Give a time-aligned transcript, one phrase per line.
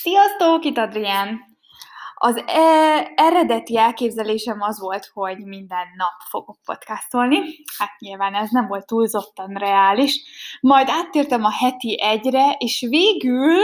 [0.00, 1.40] Sziasztok, itt Adrián!
[2.14, 7.38] Az e- eredeti elképzelésem az volt, hogy minden nap fogok podcastolni.
[7.78, 10.20] Hát nyilván ez nem volt túlzottan reális.
[10.60, 13.58] Majd áttértem a heti egyre, és végül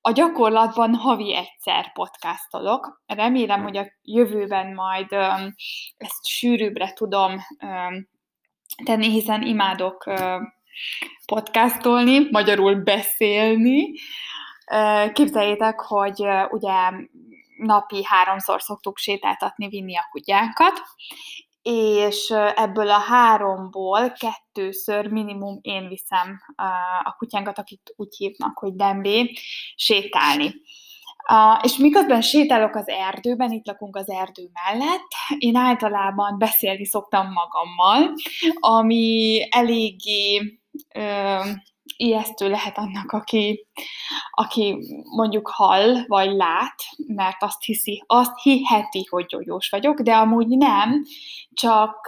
[0.00, 3.02] a gyakorlatban havi egyszer podcastolok.
[3.06, 5.54] Remélem, hogy a jövőben majd um,
[5.96, 8.08] ezt sűrűbbre tudom um,
[8.84, 10.52] tenni, hiszen imádok um,
[11.26, 13.92] podcastolni, magyarul beszélni.
[15.12, 16.90] Képzeljétek, hogy ugye
[17.56, 20.82] napi háromszor szoktuk sétáltatni, vinni a kutyánkat,
[21.62, 26.40] és ebből a háromból kettőször minimum én viszem
[27.02, 29.32] a kutyánkat, akit úgy hívnak, hogy Dembé,
[29.74, 30.54] sétálni.
[31.30, 35.06] Uh, és miközben sétálok az erdőben, itt lakunk az erdő mellett,
[35.38, 38.14] én általában beszélni szoktam magammal,
[38.54, 40.58] ami eléggé
[40.94, 41.46] uh,
[41.98, 43.66] ijesztő lehet annak, aki,
[44.30, 44.78] aki
[45.16, 46.74] mondjuk hall, vagy lát,
[47.06, 51.02] mert azt hiszi, azt hiheti, hogy gyógyós vagyok, de amúgy nem,
[51.52, 52.06] csak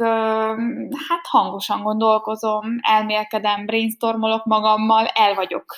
[1.08, 5.76] hát hangosan gondolkozom, elmélkedem, brainstormolok magammal, el vagyok.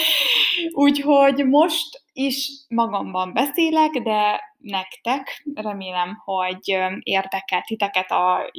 [0.84, 8.50] Úgyhogy most is magamban beszélek, de nektek remélem, hogy érdekel titeket a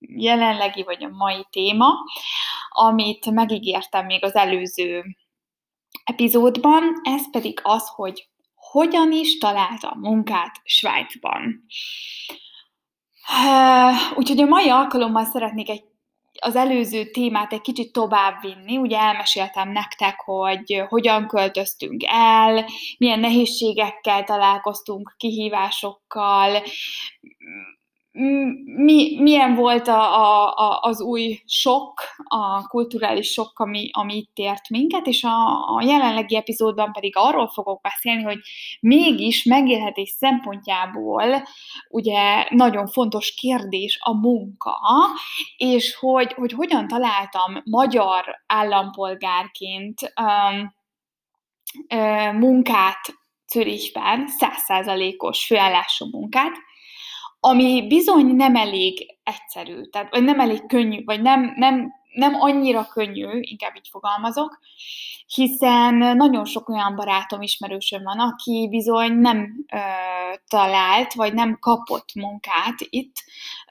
[0.00, 1.94] jelenlegi vagy a mai téma,
[2.68, 5.04] amit megígértem még az előző
[6.04, 11.64] epizódban, ez pedig az, hogy hogyan is találta munkát Svájcban.
[14.14, 15.88] Úgyhogy a mai alkalommal szeretnék egy
[16.42, 18.76] az előző témát egy kicsit tovább vinni.
[18.76, 22.66] Ugye elmeséltem nektek, hogy hogyan költöztünk el,
[22.98, 26.62] milyen nehézségekkel találkoztunk, kihívásokkal,
[28.12, 34.38] mi, milyen volt a, a, a, az új sok, a kulturális sok, ami, ami itt
[34.38, 38.38] ért minket, és a, a jelenlegi epizódban pedig arról fogok beszélni, hogy
[38.80, 41.42] mégis megélhetés szempontjából
[41.88, 44.78] ugye nagyon fontos kérdés a munka,
[45.56, 50.78] és hogy, hogy hogyan találtam magyar állampolgárként um,
[52.38, 53.18] munkát
[53.52, 56.52] Zürichben, százszázalékos főállású munkát,
[57.40, 62.86] ami bizony nem elég egyszerű, tehát vagy nem elég könnyű, vagy nem, nem, nem annyira
[62.86, 64.58] könnyű, inkább így fogalmazok,
[65.26, 69.78] hiszen nagyon sok olyan barátom, ismerősöm van, aki bizony nem ö,
[70.48, 73.14] talált, vagy nem kapott munkát itt,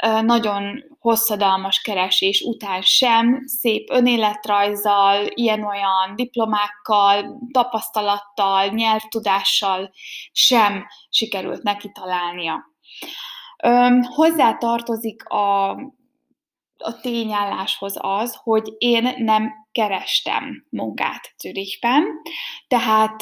[0.04, 9.92] ö, nagyon hosszadalmas keresés után sem, szép önéletrajzzal, ilyen-olyan diplomákkal, tapasztalattal, nyelvtudással
[10.32, 12.68] sem sikerült neki találnia.
[14.02, 15.70] Hozzá tartozik a,
[16.78, 22.04] a tényálláshoz az, hogy én nem kerestem munkát Zürichben,
[22.68, 23.22] tehát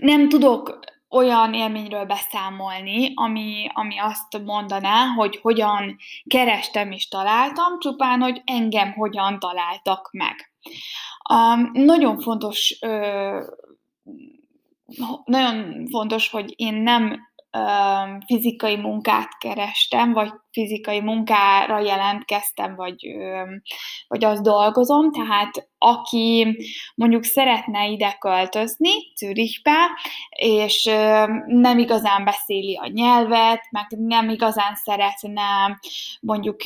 [0.00, 0.78] nem tudok
[1.10, 5.96] olyan élményről beszámolni, ami, ami azt mondaná, hogy hogyan
[6.26, 10.52] kerestem és találtam, csupán, hogy engem hogyan találtak meg.
[11.32, 13.44] Um, nagyon fontos, ö,
[15.24, 17.29] nagyon fontos, hogy én nem
[18.26, 23.16] fizikai munkát kerestem, vagy fizikai munkára jelentkeztem, vagy,
[24.08, 26.56] vagy azt dolgozom, tehát aki
[26.94, 29.76] mondjuk szeretne ide költözni, Zürichbe,
[30.30, 30.84] és
[31.46, 35.78] nem igazán beszéli a nyelvet, meg nem igazán szeretne
[36.20, 36.56] mondjuk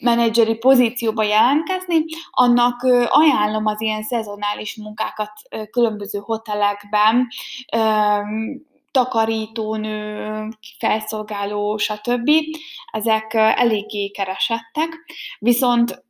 [0.00, 5.30] menedzseri pozícióba jelentkezni, annak ajánlom az ilyen szezonális munkákat
[5.70, 7.28] különböző hotelekben,
[8.94, 12.30] takarítónő, felszolgáló, stb.
[12.92, 14.90] Ezek eléggé keresettek,
[15.38, 16.04] viszont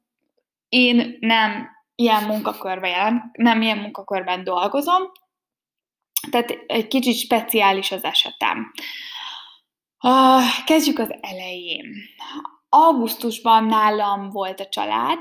[0.69, 5.03] én nem ilyen munkakörben nem ilyen munkakörben dolgozom,
[6.31, 8.73] tehát egy kicsit speciális az esetem.
[10.65, 11.95] Kezdjük az elején.
[12.69, 15.21] Augusztusban nálam volt a család,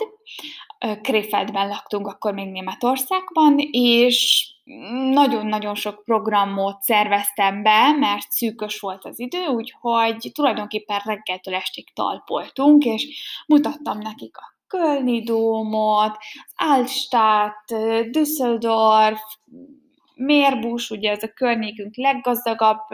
[1.02, 4.48] Krefeldben laktunk, akkor még Németországban, és
[5.12, 12.86] nagyon-nagyon sok programot szerveztem be, mert szűkös volt az idő, úgyhogy tulajdonképpen reggeltől estig talpoltunk,
[12.86, 16.18] és mutattam nekik a Kölni Dómot,
[16.56, 17.74] az Altstadt,
[18.12, 19.22] Düsseldorf,
[20.26, 22.90] Mérbus, ugye ez a környékünk leggazdagabb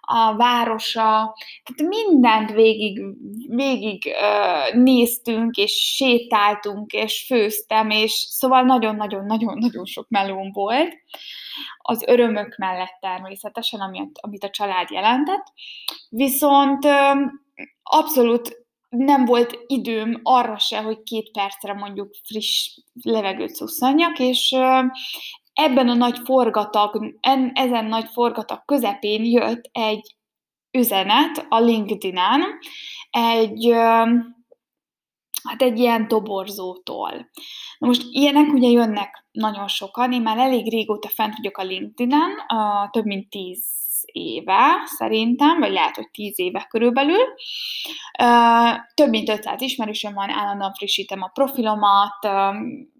[0.00, 3.00] a városa, tehát mindent végig,
[3.48, 4.14] végig
[4.72, 10.94] néztünk, és sétáltunk, és főztem, és szóval nagyon-nagyon-nagyon-nagyon sok melóm volt.
[11.78, 15.52] Az örömök mellett természetesen, amit, amit a család jelentett.
[16.08, 16.86] Viszont
[17.82, 24.54] abszolút nem volt időm arra se, hogy két percre mondjuk friss levegőt szusszanjak, és
[25.56, 30.16] ebben a nagy forgatag, en, ezen nagy forgatag közepén jött egy
[30.70, 32.42] üzenet a LinkedIn-en,
[33.10, 33.70] egy,
[35.48, 37.10] hát egy ilyen toborzótól.
[37.78, 42.30] Na most ilyenek ugye jönnek nagyon sokan, én már elég régóta fent vagyok a LinkedIn-en,
[42.90, 43.74] több mint tíz
[44.12, 47.24] éve, szerintem, vagy lehet, hogy tíz éve körülbelül.
[48.94, 52.18] Több mint 500 ismerősöm van, állandóan frissítem a profilomat,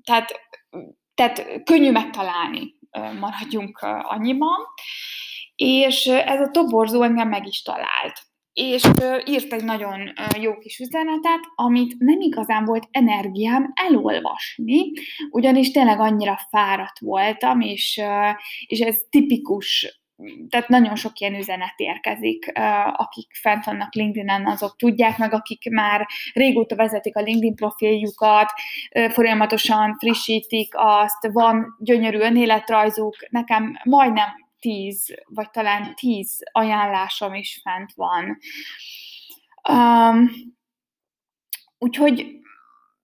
[0.03, 0.46] tehát,
[1.17, 2.75] tehát könnyű megtalálni,
[3.21, 4.59] maradjunk annyiban.
[5.55, 8.27] És ez a toborzó engem meg is talált
[8.57, 8.83] és
[9.25, 14.93] írt egy nagyon jó kis üzenetet, amit nem igazán volt energiám elolvasni,
[15.31, 18.01] ugyanis tényleg annyira fáradt voltam, és,
[18.67, 20.01] és ez tipikus
[20.49, 22.53] tehát nagyon sok ilyen üzenet érkezik,
[22.93, 28.53] akik fent vannak LinkedIn-en, azok tudják meg, akik már régóta vezetik a LinkedIn profiljukat,
[29.09, 34.29] folyamatosan frissítik azt, van gyönyörű önéletrajzuk, nekem majdnem
[34.61, 38.39] tíz, vagy talán tíz ajánlásom is fent van.
[39.69, 40.31] Um,
[41.79, 42.41] úgyhogy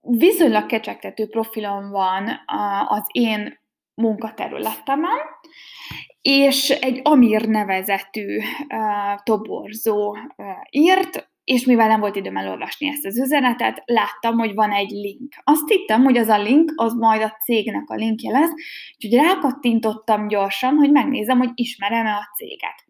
[0.01, 2.29] viszonylag kecsegtető profilom van
[2.87, 3.59] az én
[3.93, 5.19] munkaterületemen,
[6.23, 13.05] és egy Amir nevezetű uh, toborzó uh, írt, és mivel nem volt időm elolvasni ezt
[13.05, 15.33] az üzenetet, láttam, hogy van egy link.
[15.43, 18.51] Azt hittem, hogy az a link, az majd a cégnek a linkje lesz,
[18.95, 22.85] úgyhogy rákattintottam gyorsan, hogy megnézem, hogy ismerem-e a céget.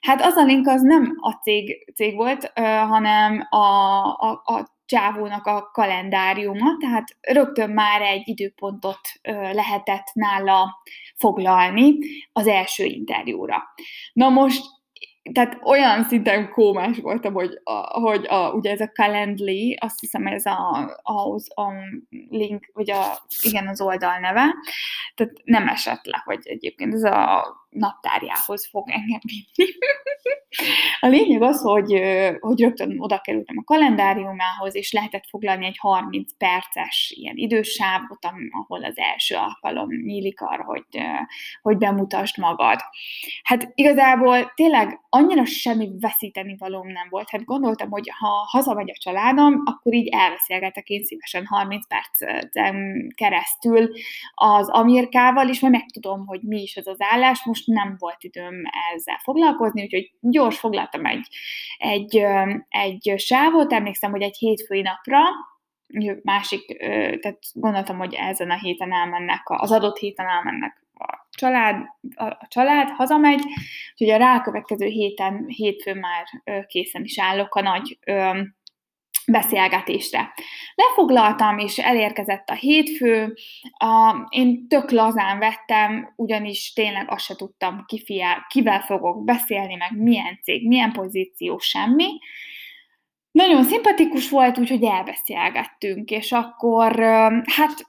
[0.00, 3.56] Hát az a link az nem a cég, cég volt, uh, hanem a,
[4.04, 9.00] a, a csávónak a kalendáriuma, tehát rögtön már egy időpontot
[9.52, 10.82] lehetett nála
[11.16, 11.98] foglalni
[12.32, 13.62] az első interjúra.
[14.12, 14.62] Na most
[15.32, 20.26] tehát olyan szinten kómás voltam, hogy, a, hogy a, ugye ez a Calendly, azt hiszem
[20.26, 21.72] ez a, a, a
[22.28, 23.04] link, vagy a,
[23.42, 24.54] igen, az oldal neve,
[25.14, 29.70] tehát nem esett le, hogy egyébként ez a naptárjához fog engem vinni.
[31.00, 32.00] a lényeg az, hogy,
[32.40, 38.84] hogy rögtön oda kerültem a kalendáriumához, és lehetett foglalni egy 30 perces ilyen idősávot, ahol
[38.84, 40.84] az első alkalom nyílik arra, hogy,
[41.62, 42.80] hogy bemutasd magad.
[43.42, 47.30] Hát igazából tényleg annyira semmi veszíteni valóm nem volt.
[47.30, 53.90] Hát gondoltam, hogy ha hazamegy a családom, akkor így elbeszélgetek én szívesen 30 percen keresztül
[54.34, 57.44] az Amirkával, és majd megtudom, hogy mi is az az állás.
[57.44, 58.62] Most nem volt időm
[58.94, 61.28] ezzel foglalkozni, úgyhogy gyors foglaltam egy,
[61.78, 62.26] egy,
[62.68, 65.20] egy sávot, emlékszem, hogy egy hétfői napra,
[66.22, 66.76] másik,
[67.20, 72.88] tehát gondoltam, hogy ezen a héten elmennek, az adott héten elmennek a család, a család
[72.88, 73.42] hazamegy,
[73.92, 76.26] úgyhogy a rákövetkező héten, hétfőn már
[76.66, 77.98] készen is állok a nagy
[79.30, 80.32] beszélgetésre.
[80.74, 83.36] Lefoglaltam, és elérkezett a hétfő.
[84.28, 90.38] Én tök lazán vettem, ugyanis tényleg azt se tudtam, kifiel, kivel fogok beszélni, meg milyen
[90.42, 92.18] cég, milyen pozíció, semmi.
[93.30, 97.00] Nagyon szimpatikus volt, úgyhogy elbeszélgettünk, és akkor
[97.44, 97.88] hát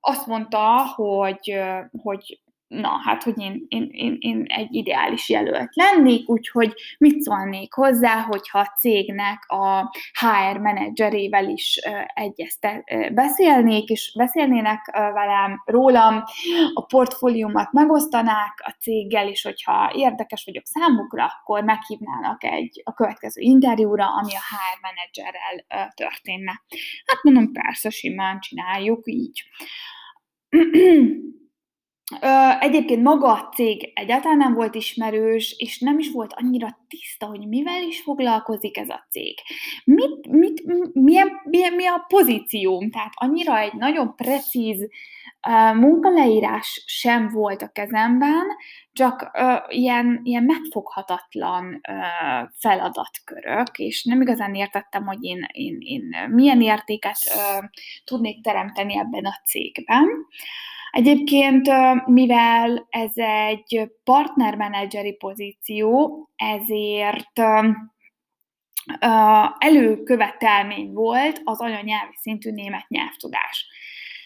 [0.00, 1.60] azt mondta, hogy,
[2.02, 2.40] hogy
[2.72, 8.20] na, hát, hogy én, én, én, én egy ideális jelölt lennék, úgyhogy mit szólnék hozzá,
[8.20, 9.90] hogyha a cégnek a
[10.20, 11.80] HR menedzserével is
[12.14, 12.84] egyezte,
[13.14, 16.22] beszélnék, és beszélnének velem rólam,
[16.74, 23.40] a portfóliumat megosztanák a céggel, és hogyha érdekes vagyok számukra, akkor meghívnának egy a következő
[23.40, 26.62] interjúra, ami a HR menedzserrel történne.
[27.04, 29.42] Hát mondom, persze, simán csináljuk így.
[32.60, 37.48] Egyébként maga a cég egyáltalán nem volt ismerős, és nem is volt annyira tiszta, hogy
[37.48, 39.38] mivel is foglalkozik ez a cég.
[39.84, 42.90] Mit, mit, milyen, milyen, mi a pozícióm?
[42.90, 44.88] Tehát annyira egy nagyon precíz
[45.48, 48.46] uh, munkaleírás sem volt a kezemben,
[48.92, 56.28] csak uh, ilyen, ilyen megfoghatatlan uh, feladatkörök, és nem igazán értettem, hogy én, én, én
[56.30, 57.64] milyen értéket uh,
[58.04, 60.02] tudnék teremteni ebben a cégben.
[60.02, 61.68] Uh, Egyébként,
[62.06, 67.40] mivel ez egy partnermenedzseri pozíció, ezért
[69.58, 73.66] előkövetelmény volt az anyanyelvi szintű német nyelvtudás.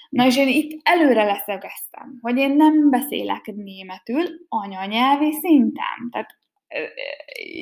[0.09, 6.11] Na és én itt előre leszögeztem, hogy én nem beszélek németül anyanyelvi szinten.
[6.11, 6.31] Tehát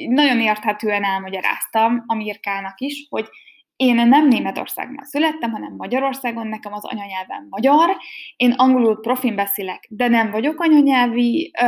[0.08, 3.28] nagyon érthetően elmagyaráztam Amirkának is, hogy
[3.76, 7.96] én nem Németországban születtem, hanem Magyarországon, nekem az anyanyelvem magyar,
[8.36, 11.66] én angolul profin beszélek, de nem vagyok anyanyelvi ö,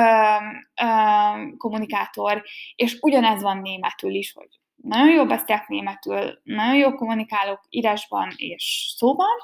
[0.83, 2.43] ö, kommunikátor,
[2.75, 8.95] és ugyanez van németül is, hogy nagyon jól beszélek németül, nagyon jól kommunikálok írásban és
[8.97, 9.37] szóban,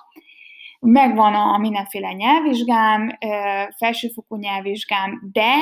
[0.80, 3.18] megvan a mindenféle nyelvvizsgám,
[3.76, 5.54] felsőfokú nyelvvizsgám, de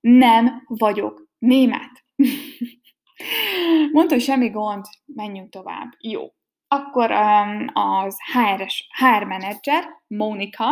[0.00, 2.04] nem vagyok német.
[3.92, 5.88] Mondta, hogy semmi gond, menjünk tovább.
[6.00, 6.35] Jó.
[6.68, 10.64] Akkor um, az HR-es, HR menedzser, Mónika,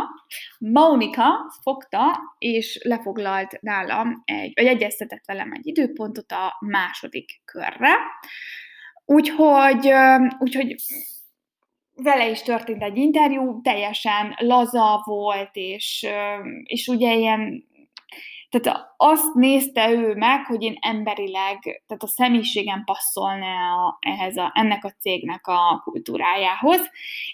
[0.59, 7.95] Mónika fogta és lefoglalt nálam, egy, vagy egyeztetett velem egy időpontot a második körre.
[9.05, 9.93] Úgyhogy,
[10.39, 10.75] úgyhogy
[11.95, 16.07] vele is történt egy interjú, teljesen laza volt, és,
[16.63, 17.65] és ugye ilyen
[18.61, 23.47] tehát azt nézte ő meg, hogy én emberileg, tehát a személyiségem passzolna
[24.01, 26.81] ehhez a, ennek a cégnek a kultúrájához,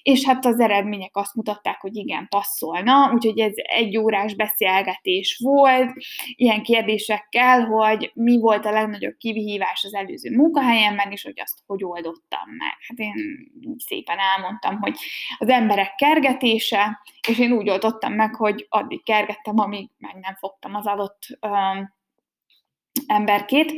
[0.03, 5.93] és hát az eredmények azt mutatták, hogy igen, passzolna, úgyhogy ez egy órás beszélgetés volt,
[6.37, 11.85] ilyen kérdésekkel, hogy mi volt a legnagyobb kivihívás az előző munkahelyemben, és hogy azt hogy
[11.85, 12.77] oldottam meg.
[12.89, 13.15] Hát én
[13.87, 14.97] szépen elmondtam, hogy
[15.39, 20.75] az emberek kergetése, és én úgy oldottam meg, hogy addig kergettem, amíg meg nem fogtam
[20.75, 21.99] az adott um,
[23.07, 23.73] emberkét.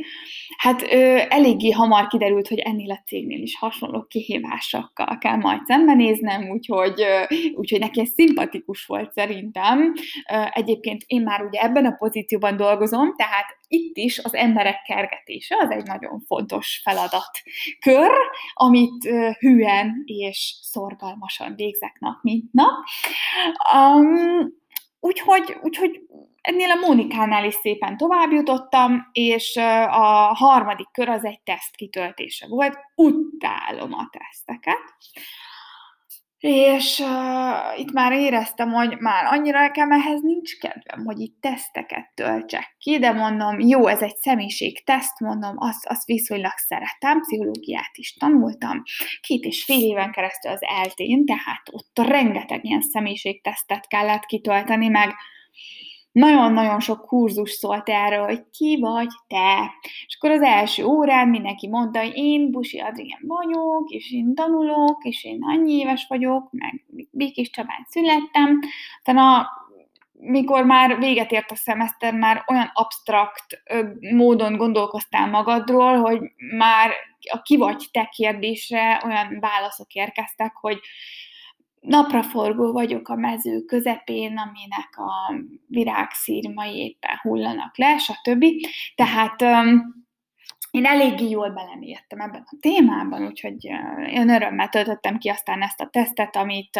[0.57, 6.49] Hát ö, eléggé hamar kiderült, hogy ennél a cégnél is hasonló kihívásokkal kell majd szembenéznem,
[6.49, 7.23] úgyhogy, ö,
[7.55, 9.93] úgyhogy neki ez szimpatikus volt szerintem.
[10.31, 15.55] Ö, egyébként én már ugye ebben a pozícióban dolgozom, tehát itt is az emberek kergetése
[15.59, 18.11] az egy nagyon fontos feladatkör,
[18.53, 22.73] amit ö, hűen és szorgalmasan végzek nap, mint nap.
[23.75, 24.61] Um,
[25.03, 26.01] úgyhogy, úgyhogy
[26.41, 29.55] Ennél a Mónikánál is szépen tovább jutottam, és
[29.89, 32.77] a harmadik kör az egy teszt kitöltése volt.
[32.95, 34.79] Utálom a teszteket.
[36.43, 42.11] És uh, itt már éreztem, hogy már annyira nekem ehhez nincs kedvem, hogy itt teszteket
[42.15, 48.13] töltsek ki, de mondom, jó, ez egy személyiségteszt, mondom, azt, azt viszonylag szeretem, pszichológiát is
[48.13, 48.83] tanultam,
[49.21, 55.13] két és fél éven keresztül az eltén, tehát ott rengeteg ilyen személyiségtesztet kellett kitölteni, meg
[56.13, 59.73] nagyon-nagyon sok kurzus szólt erről, hogy ki vagy te.
[60.05, 65.03] És akkor az első órán mindenki mondta, hogy én Busi Adrien vagyok, és én tanulok,
[65.03, 68.59] és én annyi éves vagyok, meg Békés Csabán születtem.
[69.03, 69.47] a
[70.13, 73.63] mikor már véget ért a szemeszter, már olyan absztrakt
[73.99, 76.19] módon gondolkoztál magadról, hogy
[76.57, 76.91] már
[77.31, 80.79] a ki vagy te kérdésre olyan válaszok érkeztek, hogy
[81.83, 85.35] napraforgó vagyok a mező közepén, aminek a
[85.67, 88.45] virágszírmai éppen hullanak le, stb.
[88.95, 89.41] Tehát
[90.71, 93.65] én eléggé jól belemélyedtem ebben a témában, úgyhogy
[94.09, 96.79] én örömmel töltöttem ki aztán ezt a tesztet, amit,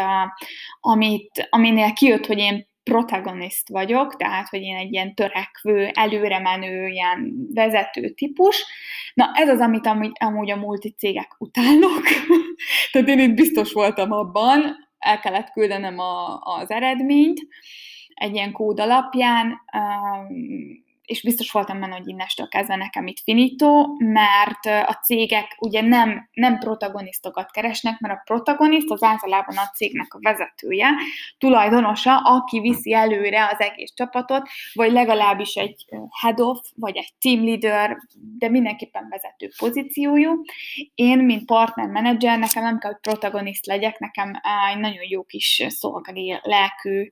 [0.80, 6.88] amit, aminél kijött, hogy én protagonist vagyok, tehát, hogy én egy ilyen törekvő, előre menő,
[6.88, 8.66] ilyen vezető típus.
[9.14, 12.02] Na, ez az, amit amúgy, amúgy a multicégek utálnak.
[12.92, 17.40] tehát én itt biztos voltam abban, el kellett küldenem a, az eredményt
[18.14, 19.62] egy ilyen kód alapján,
[21.06, 26.30] és biztos voltam benne, hogy innestől kezdve nekem itt finito, mert a cégek ugye nem,
[26.34, 30.90] nem protagonisztokat keresnek, mert a protagonist az általában a cégnek a vezetője,
[31.38, 35.86] tulajdonosa, aki viszi előre az egész csapatot, vagy legalábbis egy
[36.22, 37.98] head of, vagy egy team leader,
[38.38, 40.42] de mindenképpen vezető pozíciójú.
[40.96, 44.34] Én, mint partner manager, nekem nem kell, hogy protagonist legyek, nekem
[44.72, 47.10] egy nagyon jó kis szolgai lelkű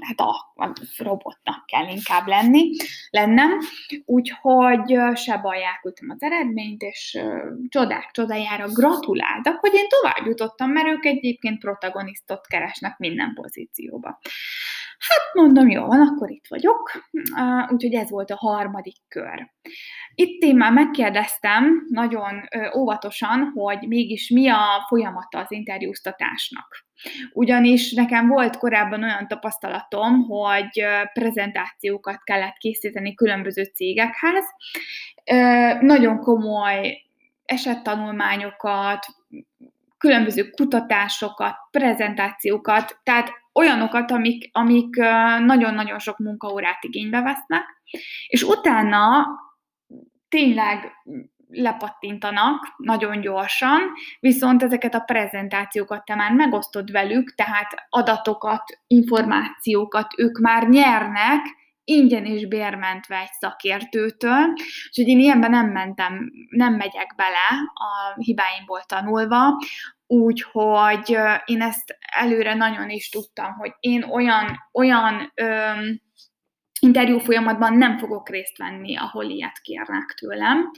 [0.00, 2.70] hát a, a robotnak kell inkább lenni,
[3.10, 3.58] lennem,
[4.04, 7.18] úgyhogy se baj, elküldtem az eredményt, és
[7.68, 14.18] csodák csodájára gratuláltak, hogy én tovább jutottam, mert ők egyébként protagonisztot keresnek minden pozícióba.
[15.08, 16.90] Hát mondom, jó van, akkor itt vagyok,
[17.68, 19.50] úgyhogy ez volt a harmadik kör.
[20.14, 26.84] Itt én már megkérdeztem nagyon óvatosan, hogy mégis mi a folyamata az interjúztatásnak.
[27.32, 34.44] Ugyanis nekem volt korábban olyan tapasztalatom, hogy prezentációkat kellett készíteni különböző cégekhez,
[35.80, 37.02] nagyon komoly
[37.44, 39.06] esettanulmányokat,
[39.98, 44.96] különböző kutatásokat, prezentációkat, tehát olyanokat, amik, amik
[45.46, 47.64] nagyon-nagyon sok munkaórát igénybe vesznek,
[48.26, 49.26] és utána
[50.28, 50.92] tényleg
[51.48, 53.80] lepattintanak nagyon gyorsan,
[54.20, 61.40] viszont ezeket a prezentációkat te már megosztod velük, tehát adatokat, információkat ők már nyernek,
[61.84, 64.52] ingyen és bérmentve egy szakértőtől,
[64.88, 69.58] úgyhogy én ilyenben nem mentem, nem megyek bele a hibáimból tanulva,
[70.22, 76.00] úgyhogy én ezt előre nagyon is tudtam, hogy én olyan, olyan öm,
[76.80, 80.70] interjú folyamatban nem fogok részt venni, ahol ilyet kérnek tőlem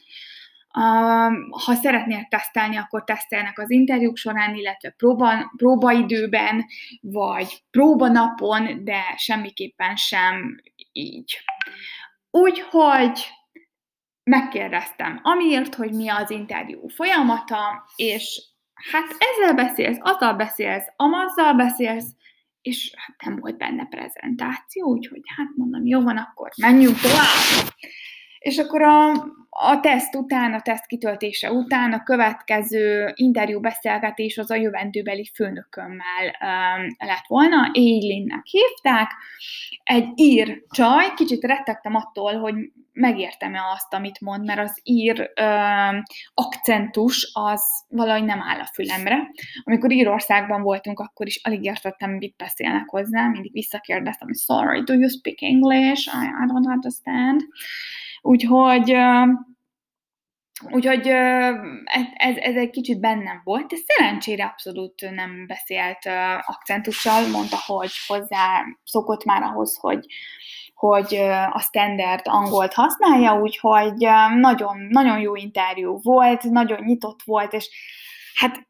[1.64, 6.64] ha szeretnél tesztelni, akkor tesztelnek az interjúk során, illetve próba, próbaidőben,
[7.00, 10.56] vagy próbanapon, de semmiképpen sem
[10.92, 11.38] így.
[12.30, 13.28] Úgyhogy
[14.22, 18.42] megkérdeztem, amiért, hogy mi az interjú folyamata, és
[18.92, 22.14] hát ezzel beszélsz, azzal beszélsz, amazzal beszélsz,
[22.62, 27.74] és hát nem volt benne prezentáció, úgyhogy hát mondom, jó van, akkor menjünk tovább.
[28.46, 29.10] És akkor a,
[29.50, 36.24] a teszt után, a teszt kitöltése után a következő interjú beszélgetés az a jövendőbeli főnökömmel
[36.40, 39.10] um, lett volna, Élinnek hívták.
[39.82, 42.54] Egy ír csaj, kicsit rettegtem attól, hogy
[42.92, 46.02] megértem-e azt, amit mond, mert az ír um,
[46.34, 49.30] akcentus az valahogy nem áll a fülemre.
[49.64, 55.08] Amikor Írországban voltunk, akkor is alig értettem, mit beszélnek hozzá, mindig visszakérdeztem, sorry, do you
[55.08, 56.06] speak English?
[56.06, 57.40] I, I don't understand.
[58.26, 58.96] Úgyhogy
[60.70, 61.06] Úgyhogy
[62.14, 65.98] ez, ez egy kicsit bennem volt, de szerencsére abszolút nem beszélt
[66.46, 70.06] akcentussal, mondta, hogy hozzá szokott már ahhoz, hogy,
[70.74, 71.14] hogy
[71.50, 77.68] a standard angolt használja, úgyhogy nagyon, nagyon jó interjú volt, nagyon nyitott volt, és
[78.34, 78.68] hát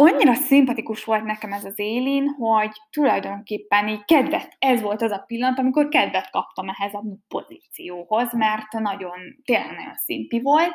[0.00, 5.24] annyira szimpatikus volt nekem ez az Élin, hogy tulajdonképpen így kedvet, ez volt az a
[5.26, 10.74] pillanat, amikor kedvet kaptam ehhez a pozícióhoz, mert nagyon, tényleg nagyon szimpi volt.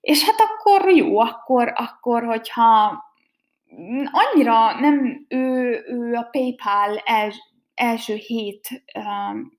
[0.00, 3.02] És hát akkor jó, akkor, akkor hogyha
[4.10, 7.36] annyira nem ő, ő a PayPal els,
[7.74, 9.58] első hét um,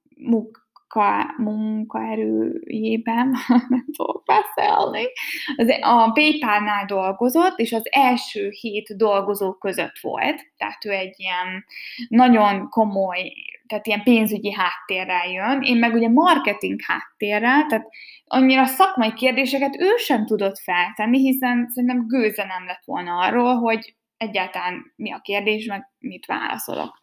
[0.93, 3.35] munka, munkaerőjében,
[3.69, 5.07] nem tudok beszélni,
[5.55, 11.65] az, a PayPal-nál dolgozott, és az első hét dolgozó között volt, tehát ő egy ilyen
[12.07, 13.33] nagyon komoly,
[13.67, 17.87] tehát ilyen pénzügyi háttérrel jön, én meg ugye marketing háttérrel, tehát
[18.25, 23.95] annyira szakmai kérdéseket ő sem tudott feltenni, hiszen szerintem gőze nem lett volna arról, hogy
[24.27, 26.99] egyáltalán mi a kérdés, meg mit válaszolok.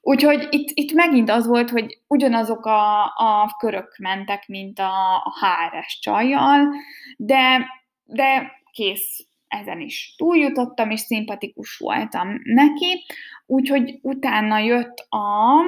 [0.00, 5.32] Úgyhogy itt, itt megint az volt, hogy ugyanazok a, a körök mentek, mint a, a
[5.40, 6.74] HRS csajjal,
[7.16, 7.66] de,
[8.04, 13.04] de kész, ezen is túljutottam, és szimpatikus voltam neki,
[13.46, 15.60] úgyhogy utána jött a,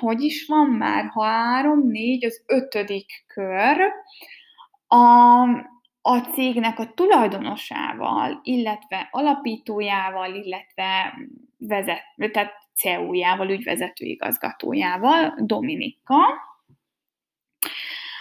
[0.00, 3.76] hogy is van már, három, négy, az ötödik kör,
[4.86, 5.44] a,
[6.10, 11.14] a cégnek a tulajdonosával, illetve alapítójával, illetve
[11.58, 16.18] vezet, tehát CEO-jával, ügyvezető igazgatójával, Dominika.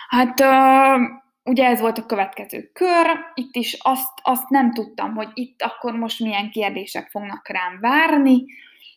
[0.08, 0.40] Hát
[1.44, 5.94] ugye ez volt a következő kör, itt is azt, azt nem tudtam, hogy itt akkor
[5.94, 8.46] most milyen kérdések fognak rám várni,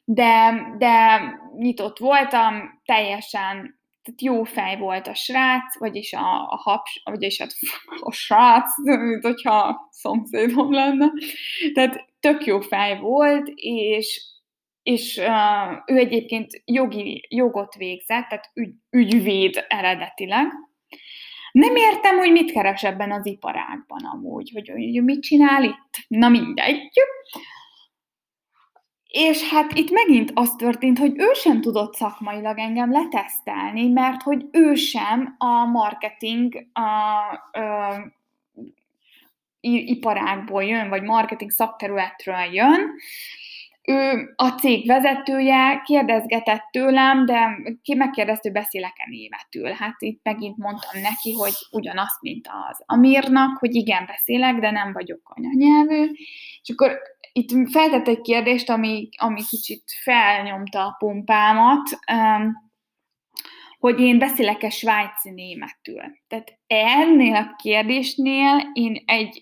[0.05, 1.21] de, de
[1.57, 7.53] nyitott voltam, teljesen tehát jó fej volt a srác, vagyis a, a haps, vagyis hát
[8.01, 11.13] a srác, mint hogyha szomszédom lenne.
[11.75, 14.23] Tehát tök jó fej volt, és,
[14.83, 20.47] és uh, ő egyébként jogi, jogot végzett, tehát ügy, ügyvéd eredetileg.
[21.53, 25.95] Nem értem, hogy mit keres ebben az iparágban amúgy, hogy, hogy mit csinál itt.
[26.09, 26.91] Na mindegy.
[29.13, 34.47] És hát itt megint az történt, hogy ő sem tudott szakmailag engem letesztelni, mert hogy
[34.51, 36.81] ő sem a marketing a,
[37.61, 38.13] a,
[39.61, 42.91] iparágból jön, vagy marketing szakterületről jön.
[43.83, 47.59] Ő a cég vezetője, kérdezgetett tőlem, de
[47.97, 49.71] megkérdezte, hogy beszélek-e németül.
[49.71, 54.93] Hát itt megint mondtam neki, hogy ugyanaz, mint az Amirnak, hogy igen, beszélek, de nem
[54.93, 56.11] vagyok anyanyelvű.
[56.63, 56.99] És akkor
[57.33, 62.71] itt feltett egy kérdést, ami, ami kicsit felnyomta a pumpámat, um,
[63.79, 66.03] hogy én beszélek-e svájci németül.
[66.29, 69.41] Tehát ennél a kérdésnél én egy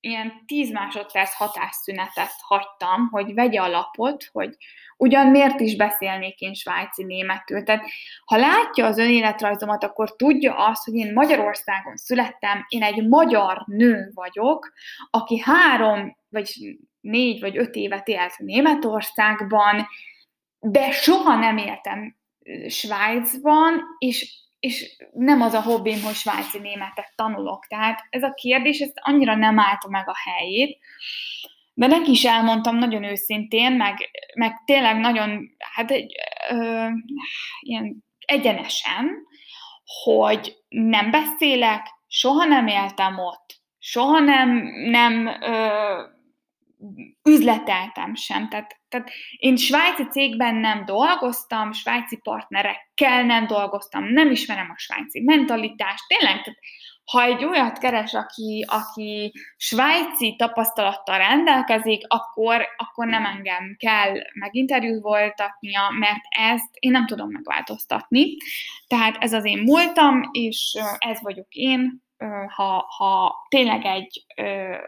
[0.00, 4.56] ilyen 10 másodperc hatásszünetet hagytam, hogy vegye a lapot, hogy
[4.96, 7.62] ugyan miért is beszélnék én svájci németül.
[7.62, 7.84] Tehát
[8.24, 14.10] ha látja az önéletrajzomat, akkor tudja azt, hogy én Magyarországon születtem, én egy magyar nő
[14.14, 14.72] vagyok,
[15.10, 19.86] aki három vagy négy vagy öt évet élt Németországban,
[20.60, 22.16] de soha nem éltem
[22.68, 27.66] Svájcban, és, és nem az a hobbim, hogy svájci németet tanulok.
[27.66, 30.78] Tehát ez a kérdés, ez annyira nem állta meg a helyét.
[31.74, 36.14] De neki is elmondtam nagyon őszintén, meg, meg tényleg nagyon, hát egy,
[36.50, 36.88] ö,
[37.60, 39.10] ilyen egyenesen,
[40.04, 44.48] hogy nem beszélek, soha nem éltem ott, soha nem,
[44.90, 46.02] nem ö,
[47.24, 48.48] üzleteltem sem.
[48.48, 55.20] Tehát, tehát én svájci cégben nem dolgoztam, svájci partnerekkel nem dolgoztam, nem ismerem a svájci
[55.20, 56.58] mentalitást, tényleg, tehát
[57.04, 65.02] ha egy olyat keres, aki, aki svájci tapasztalattal rendelkezik, akkor, akkor nem engem kell meginterjút
[65.02, 68.36] voltatnia, mert ezt én nem tudom megváltoztatni.
[68.86, 72.01] Tehát ez az én múltam, és ez vagyok én,
[72.54, 74.24] ha, ha tényleg egy,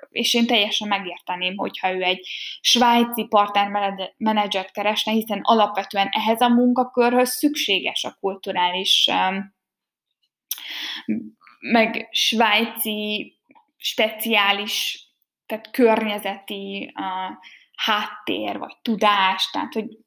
[0.08, 2.26] és én teljesen megérteném, hogyha ő egy
[2.60, 9.10] svájci partnermenedzsert keresne, hiszen alapvetően ehhez a munkakörhöz szükséges a kulturális
[11.60, 13.34] meg svájci
[13.76, 15.06] speciális,
[15.46, 16.94] tehát környezeti
[17.76, 19.98] háttér, vagy tudás, tehát hogy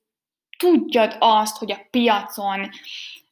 [0.58, 2.70] tudjad azt, hogy a piacon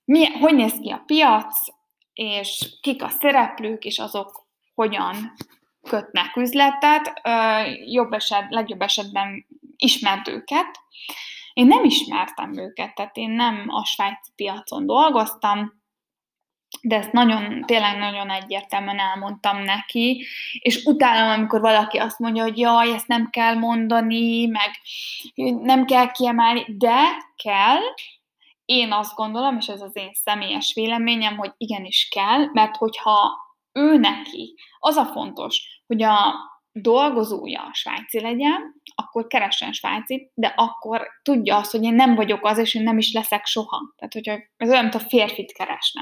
[0.05, 1.67] milyen, hogy néz ki a piac,
[2.15, 5.33] és kik a szereplők, és azok hogyan
[5.81, 7.21] kötnek üzletet,
[7.85, 10.79] jobb eset, legjobb esetben ismert őket.
[11.53, 15.83] Én nem ismertem őket, tehát én nem a svájci piacon dolgoztam,
[16.81, 20.25] de ezt nagyon, tényleg nagyon egyértelműen elmondtam neki,
[20.59, 24.71] és utálom, amikor valaki azt mondja, hogy jaj, ezt nem kell mondani, meg
[25.61, 26.99] nem kell kiemelni, de
[27.43, 27.81] kell,
[28.65, 33.97] én azt gondolom, és ez az én személyes véleményem, hogy igenis kell, mert hogyha ő
[33.97, 36.33] neki az a fontos, hogy a
[36.71, 42.45] dolgozója a svájci legyen, akkor keressen svájcit, de akkor tudja azt, hogy én nem vagyok
[42.45, 43.93] az, és én nem is leszek soha.
[43.97, 46.01] Tehát, hogyha ez olyan, mint a férfit keresne.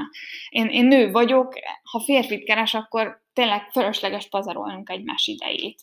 [0.49, 1.53] Én, én nő vagyok,
[1.91, 5.81] ha férfit keres, akkor tényleg fölösleges pazarolnunk egymás idejét.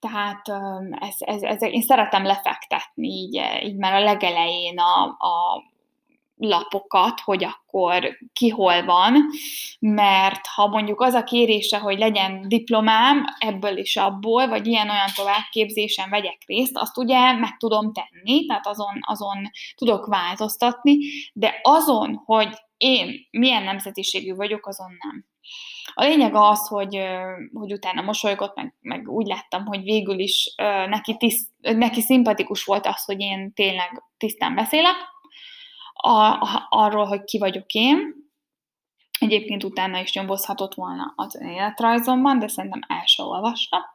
[0.00, 0.48] Tehát
[1.00, 5.62] ez, ez, ez, én szeretem lefektetni így, így már a legelején a, a
[6.42, 9.24] lapokat, hogy akkor ki hol van,
[9.78, 16.10] mert ha mondjuk az a kérése, hogy legyen diplomám ebből is abból, vagy ilyen-olyan továbbképzésen
[16.10, 20.96] vegyek részt, azt ugye meg tudom tenni, tehát azon, azon tudok változtatni,
[21.32, 25.24] de azon, hogy én milyen nemzetiségű vagyok, azon nem.
[25.94, 26.98] A lényeg az, hogy,
[27.52, 30.54] hogy utána mosolygott, meg, meg úgy láttam, hogy végül is
[30.88, 34.96] neki, tiszt, neki szimpatikus volt az, hogy én tényleg tisztán beszélek,
[36.02, 38.14] a, arról, hogy ki vagyok én.
[39.20, 43.90] Egyébként utána is nyomozhatott volna az életrajzomban, de szerintem el sem olvasta.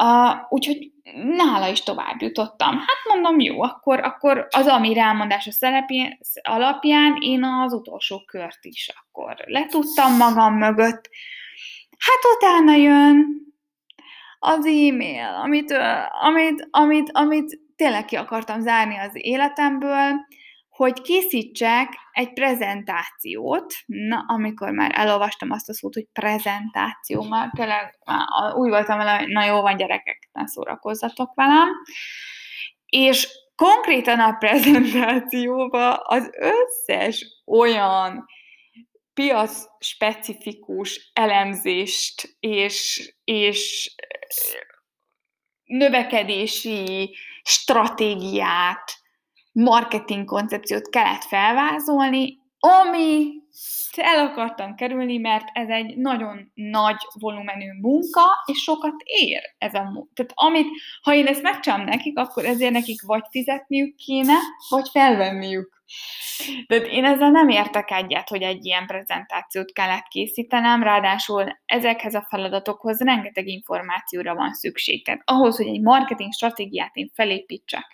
[0.00, 2.76] Uh, úgyhogy nála is tovább jutottam.
[2.76, 8.90] Hát mondom, jó, akkor, akkor az, ami rámondása szerepén, alapján én az utolsó kört is
[8.96, 11.10] akkor letudtam magam mögött.
[11.98, 13.46] Hát utána jön
[14.38, 15.72] az e-mail, amit,
[16.20, 20.26] amit, amit, amit tényleg ki akartam zárni az életemből,
[20.78, 27.98] hogy készítsek egy prezentációt, na, amikor már elolvastam azt a szót, hogy prezentáció, már tényleg
[28.04, 31.68] már úgy voltam vele, hogy na jó van gyerekek, ne szórakozzatok velem,
[32.86, 38.24] és konkrétan a prezentációba az összes olyan
[39.14, 43.94] piac specifikus elemzést és, és
[45.64, 48.97] növekedési stratégiát,
[49.58, 53.32] marketing koncepciót kellett felvázolni, ami
[53.96, 59.82] el akartam kerülni, mert ez egy nagyon nagy volumenű munka, és sokat ér ez a
[59.82, 60.08] munka.
[60.14, 60.66] Tehát amit,
[61.02, 64.34] ha én ezt megcsinálom nekik, akkor ezért nekik vagy fizetniük kéne,
[64.68, 65.82] vagy felvenniük.
[66.66, 72.26] Tehát én ezzel nem értek egyet, hogy egy ilyen prezentációt kellett készítenem, ráadásul ezekhez a
[72.28, 75.04] feladatokhoz rengeteg információra van szükség.
[75.04, 77.86] Tehát ahhoz, hogy egy marketing stratégiát én felépítsek,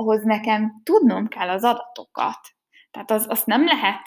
[0.00, 2.38] ahhoz nekem tudnom kell az adatokat.
[2.90, 4.00] Tehát az, azt nem lehet,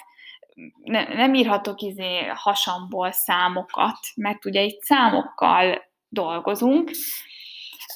[0.84, 6.92] ne, nem írhatok izé hasamból számokat, mert ugye itt számokkal dolgozunk.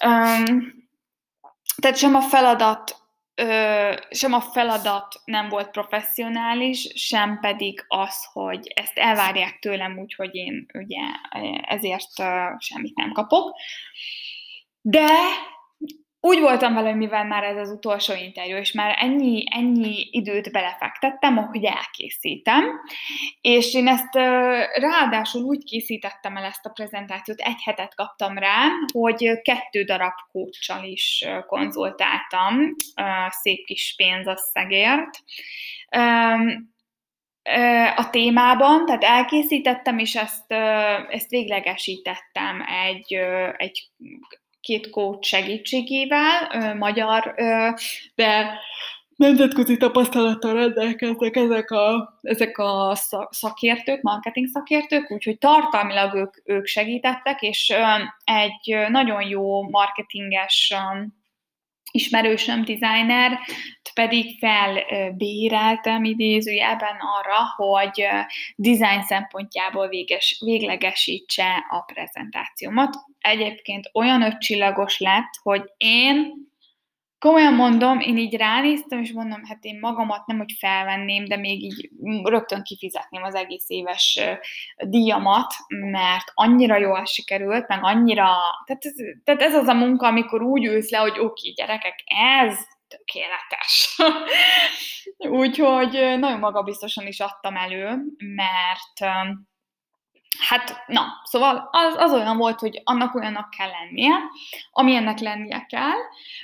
[0.05, 0.89] Üm,
[1.75, 3.05] tehát sem a feladat
[4.09, 10.35] sem a feladat nem volt professzionális, sem pedig az, hogy ezt elvárják tőlem úgy, hogy
[10.35, 10.99] én ugye
[11.61, 12.11] ezért
[12.57, 13.55] semmit nem kapok.
[14.81, 15.07] De
[16.19, 20.51] úgy voltam vele, hogy mivel már ez az utolsó interjú, és már ennyi, ennyi időt
[20.51, 22.63] belefektettem, hogy elkészítem,
[23.41, 24.15] és én ezt
[24.75, 30.83] ráadásul úgy készítettem el ezt a prezentációt, egy hetet kaptam rá, hogy kettő darab kócsal
[30.83, 32.75] is konzultáltam,
[33.29, 35.09] szép kis pénzasszegért,
[37.95, 40.51] a témában, tehát elkészítettem, és ezt,
[41.09, 43.13] ezt véglegesítettem egy,
[43.57, 43.89] egy
[44.67, 47.33] két coach segítségével, magyar,
[48.15, 48.59] de
[49.15, 52.97] nemzetközi tapasztalattal rendelkeznek ezek a, ezek a
[53.29, 57.73] szakértők, marketing szakértők, úgyhogy tartalmilag ők, ők segítettek, és
[58.23, 60.73] egy nagyon jó marketinges
[61.91, 63.39] ismerősöm, designer,
[63.93, 68.07] pedig felbéreltem idézőjelben arra, hogy
[68.55, 72.95] design szempontjából véges, véglegesítse a prezentációmat.
[73.19, 76.33] Egyébként olyan ötcsillagos lett, hogy én
[77.19, 81.63] komolyan mondom, én így ránéztem, és mondom, hát én magamat nem, hogy felvenném, de még
[81.63, 81.89] így
[82.23, 84.19] rögtön kifizetném az egész éves
[84.77, 90.41] díjamat, mert annyira jól sikerült, meg annyira, tehát ez, tehát ez az a munka, amikor
[90.41, 93.97] úgy ülsz le, hogy oké, gyerekek, ez tökéletes.
[95.41, 98.01] Úgyhogy nagyon magabiztosan is adtam elő,
[98.35, 99.11] mert
[100.39, 104.13] Hát, na, szóval az, az olyan volt, hogy annak olyannak kell lennie,
[104.71, 105.97] amilyennek lennie kell.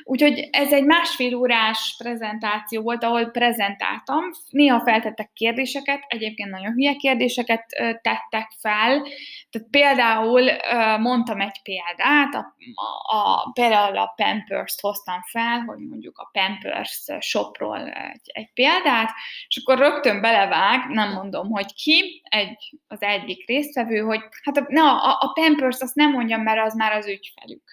[0.04, 4.24] Úgyhogy ez egy másfél órás prezentáció volt, ahol prezentáltam.
[4.50, 7.65] Néha feltettek kérdéseket, egyébként nagyon hülye kérdéseket
[8.02, 9.02] tettek fel.
[9.50, 10.43] Tehát például
[11.00, 12.56] mondtam egy példát, a,
[13.15, 19.10] a, például a Pampers-t hoztam fel, hogy mondjuk a Pampers shopról egy, egy példát,
[19.48, 24.58] és akkor rögtön belevág, nem mondom, hogy ki, egy, az egyik részt résztvevő, hogy hát
[24.58, 27.64] a, na, a, a Pampers azt nem mondjam, mert az már az ügyfelük.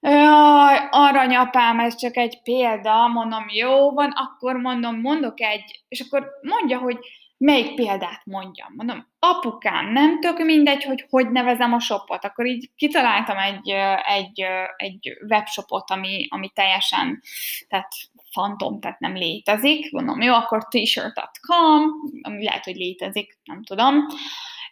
[0.00, 6.28] Jaj, aranyapám, ez csak egy példa, mondom, jó van, akkor mondom, mondok egy, és akkor
[6.42, 6.98] mondja, hogy
[7.38, 8.72] melyik példát mondjam.
[8.76, 12.24] Mondom, apukám, nem tök mindegy, hogy hogy nevezem a shopot.
[12.24, 13.70] Akkor így kitaláltam egy,
[14.06, 14.44] egy,
[14.76, 17.22] egy webshopot, ami, ami teljesen,
[17.68, 17.92] tehát
[18.32, 19.92] fantom, tehát nem létezik.
[19.92, 21.84] Mondom, jó, akkor t-shirt.com,
[22.22, 24.06] ami lehet, hogy létezik, nem tudom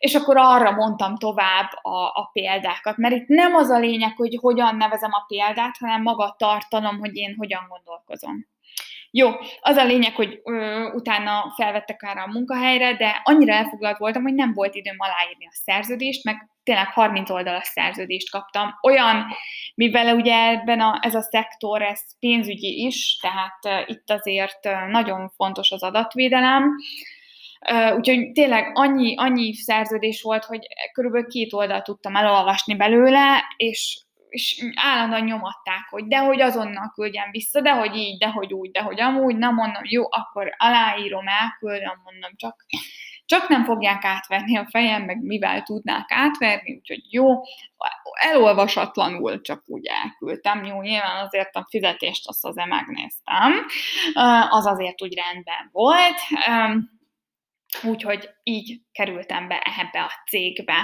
[0.05, 4.39] és akkor arra mondtam tovább a, a példákat, mert itt nem az a lényeg, hogy
[4.41, 8.47] hogyan nevezem a példát, hanem maga a tartalom, hogy én hogyan gondolkozom.
[9.11, 14.23] Jó, az a lényeg, hogy ö, utána felvettek arra a munkahelyre, de annyira elfoglalt voltam,
[14.23, 18.75] hogy nem volt időm aláírni a szerződést, meg tényleg 30 oldalas szerződést kaptam.
[18.83, 19.27] Olyan,
[19.75, 24.91] mivel ugye ebben a, ez a szektor, ez pénzügyi is, tehát uh, itt azért uh,
[24.91, 26.77] nagyon fontos az adatvédelem,
[27.73, 34.65] Úgyhogy tényleg annyi, annyi szerződés volt, hogy körülbelül két oldalt tudtam elolvasni belőle, és, és
[34.75, 39.83] állandóan nyomatták, hogy dehogy azonnal küldjem vissza, dehogy így, dehogy úgy, dehogy amúgy, nem mondom,
[39.85, 42.65] jó, akkor aláírom, elküldöm, mondom, csak,
[43.27, 47.41] csak nem fogják átverni a fejem, meg mivel tudnák átverni, úgyhogy jó,
[48.13, 53.67] elolvasatlanul csak úgy elküldtem, jó, nyilván azért a fizetést azt azért megnéztem,
[54.49, 56.19] az azért úgy rendben volt,
[57.83, 60.75] Úgyhogy így kerültem be ebbe a cégbe.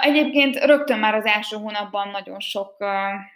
[0.00, 2.76] Egyébként rögtön már az első hónapban nagyon sok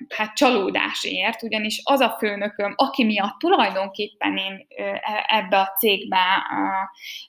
[0.08, 6.18] hát, csalódás ért, ugyanis az a főnököm, aki miatt tulajdonképpen én e, ebbe a cégbe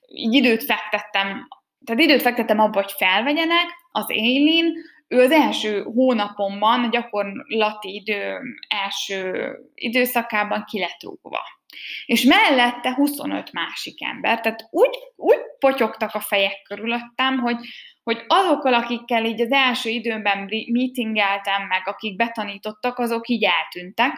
[0.08, 1.48] így időt fektettem,
[1.86, 4.74] tehát időt fektettem abba, hogy felvegyenek, az Élin,
[5.08, 8.40] ő az első hónapomban, gyakorlati idő
[8.86, 11.40] első időszakában ki rúgva.
[12.06, 17.58] És mellette 25 másik ember, tehát úgy, úgy potyogtak a fejek körülöttem, hogy,
[18.04, 24.14] hogy azokkal, akikkel így az első időben meetingeltem meg, akik betanítottak, azok így eltűntek,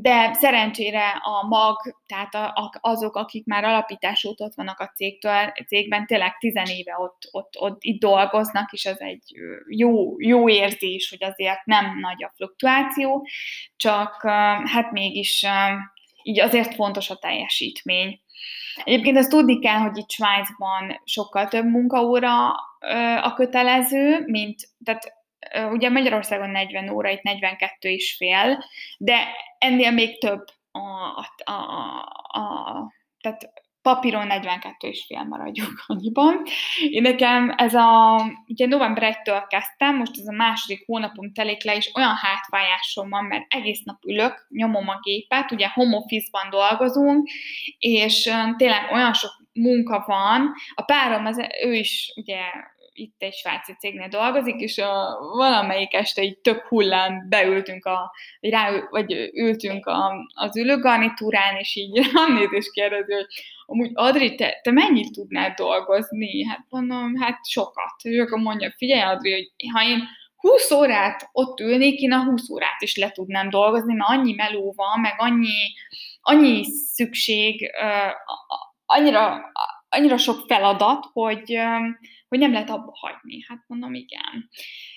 [0.00, 6.06] de szerencsére a mag, tehát azok, akik már alapítás óta ott vannak a cégtől, cégben,
[6.06, 9.22] tényleg tizen éve ott, ott, ott itt dolgoznak, és ez egy
[9.68, 13.26] jó, jó érzés, hogy azért nem nagy a fluktuáció,
[13.76, 14.22] csak
[14.64, 15.46] hát mégis
[16.22, 18.20] így azért fontos a teljesítmény.
[18.84, 22.48] Egyébként azt tudni kell, hogy itt Svájcban sokkal több munkaóra
[23.22, 25.15] a kötelező, mint, tehát
[25.70, 28.64] ugye Magyarországon 40 óra, itt 42 és fél,
[28.98, 29.28] de
[29.58, 30.80] ennél még több a,
[31.44, 33.52] a, a, a tehát
[33.86, 36.42] papíron 42 és fél maradjuk annyiban.
[36.90, 41.76] Én nekem ez a, ugye november 1-től kezdtem, most ez a második hónapom telik le,
[41.76, 47.28] és olyan hátfájásom van, mert egész nap ülök, nyomom a gépet, ugye home office-ban dolgozunk,
[47.78, 48.22] és
[48.56, 50.54] tényleg olyan sok munka van.
[50.74, 52.40] A párom, az, ő is ugye
[52.98, 58.50] itt egy svájci cégnél dolgozik, és a, valamelyik este így tök hullán beültünk, a, vagy,
[58.50, 63.26] rá, vagy ültünk a, az ülőgarnitúrán, és így rám és kérdezi, hogy
[63.66, 66.44] amúgy Adri, te, te mennyit tudnál dolgozni?
[66.44, 67.94] Hát mondom, hát sokat.
[68.02, 72.50] És akkor mondja, figyelj Adri, hogy ha én 20 órát ott ülnék, én a 20
[72.50, 75.72] órát is le tudnám dolgozni, mert annyi meló van, meg annyi,
[76.20, 77.70] annyi szükség,
[78.86, 79.52] annyira,
[79.96, 81.58] annyira sok feladat, hogy,
[82.28, 83.44] hogy nem lehet abba hagyni.
[83.48, 84.48] Hát mondom, igen.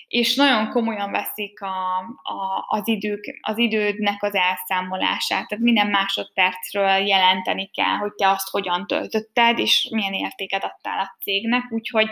[0.06, 5.48] És nagyon komolyan veszik a, a, az, idők, az idődnek az elszámolását.
[5.48, 11.16] Tehát minden másodpercről jelenteni kell, hogy te azt hogyan töltötted, és milyen értéket adtál a
[11.22, 11.72] cégnek.
[11.72, 12.08] Úgyhogy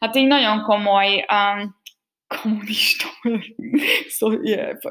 [0.00, 1.79] hát egy nagyon komoly um,
[2.38, 3.06] kommunista,
[4.18, 4.30] szó,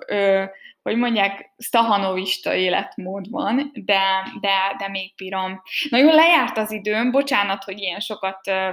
[0.08, 0.44] ö,
[0.82, 4.02] hogy mondják, stahanovista életmód van, de,
[4.42, 5.62] de, de még bírom.
[5.90, 8.70] Nagyon lejárt az időm, bocsánat, hogy ilyen sokat ö,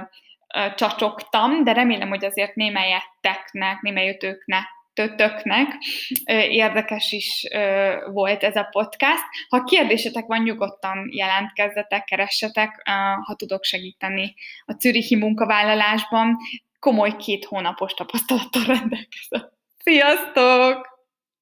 [0.75, 5.67] csacsogtam, de remélem, hogy azért némelyetteknek, némelyötöknek tötöknek
[6.49, 7.47] érdekes is
[8.11, 9.23] volt ez a podcast.
[9.49, 12.81] Ha kérdésetek van, nyugodtan jelentkezzetek, keressetek,
[13.23, 14.33] ha tudok segíteni
[14.65, 16.37] a Zürichi munkavállalásban.
[16.79, 19.51] Komoly két hónapos tapasztalattal rendelkezem.
[19.77, 20.96] Sziasztok!